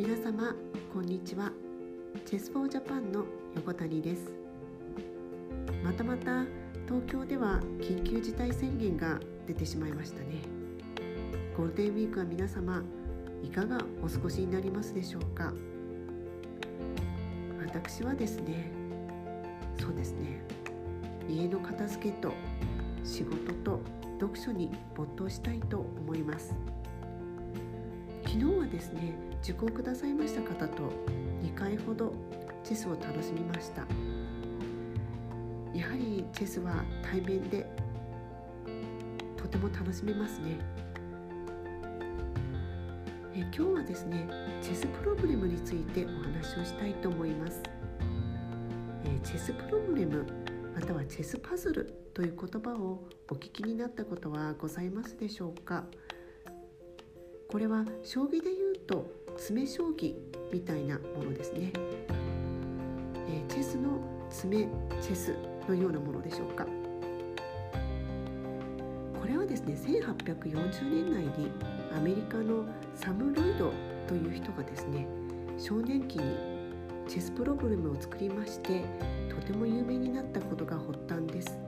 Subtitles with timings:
[0.00, 0.56] 皆様
[0.94, 1.52] こんにちは。
[2.24, 4.32] チェスフォージャパンの横谷です。
[5.84, 6.46] またまた
[6.86, 10.36] 東京では緊急事態宣言が出てしまいましたね。
[11.54, 12.82] ゴールデンウィークは皆様
[13.42, 15.52] いかがお過ごしになりますでしょうか？
[17.66, 18.72] 私はですね
[19.78, 20.42] そうですね。
[21.28, 22.32] 家の片付けと
[23.04, 23.82] 仕事と
[24.18, 26.54] 読書に没頭したいと思います。
[28.70, 30.82] ですね受講くださいました方と
[31.42, 32.12] 2回ほど
[32.62, 33.86] チェスを楽しみました。
[35.72, 37.66] やはりチェスは対面で
[39.36, 40.58] とても楽しめますね。
[43.34, 44.28] え今日はですね
[44.60, 47.62] チェスプログラムについてお話をしたいと思います。
[49.04, 50.26] えチェスプログラム
[50.74, 55.84] またはチェスパズルという言葉をお聞きになったことはございますでしょうか？
[57.50, 60.14] これは将棋でいうと詰将棋
[60.52, 61.72] みたいなものですね、
[63.28, 64.68] えー、チェスの詰
[65.00, 65.34] チェス
[65.68, 66.64] のようなものでしょうか。
[69.20, 71.50] これはですね1840年代に
[71.96, 73.72] アメリカのサム・ロイド
[74.06, 75.08] という人がですね
[75.58, 76.36] 少年期に
[77.08, 78.84] チェスプログラムを作りまして
[79.28, 81.58] とても有名になったことが発端です。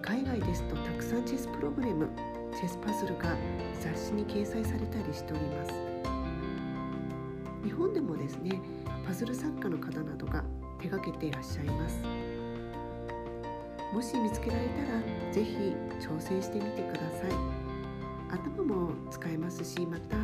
[0.00, 2.08] 海外ですとたくさんチェスプログラム
[2.58, 3.36] チェスパズルが
[3.80, 5.72] 雑誌に掲載されたりしております。
[7.62, 8.60] 日本でもですね
[9.06, 10.42] パズル作家の方などが
[10.80, 12.00] 手がけていらっしゃいます。
[13.94, 17.30] もし見つけられたら是非挑戦してみてください。
[18.28, 20.16] 頭も使えますしまた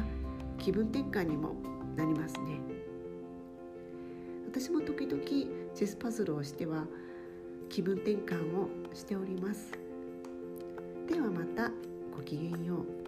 [0.58, 1.54] 気分転換にも
[1.94, 2.58] なりますね。
[4.44, 6.84] 私も時々チェスパズルをしては
[7.68, 9.83] 気分転換をしております。
[12.24, 13.03] ごきげんよう。